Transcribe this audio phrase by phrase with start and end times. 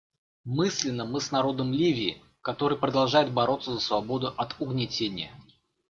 [0.45, 5.31] Мысленно мы с народом Ливии, который продолжает бороться за свободу от угнетения.